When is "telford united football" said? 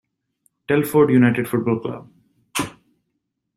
0.67-1.79